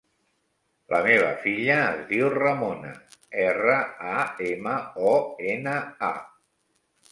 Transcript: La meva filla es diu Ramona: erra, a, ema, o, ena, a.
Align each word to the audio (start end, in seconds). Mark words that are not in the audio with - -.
La 0.93 1.01
meva 1.07 1.27
filla 1.43 1.75
es 1.89 1.99
diu 2.13 2.31
Ramona: 2.37 2.95
erra, 3.45 3.77
a, 4.15 4.25
ema, 4.49 4.75
o, 5.13 5.15
ena, 5.59 5.79
a. 6.11 6.13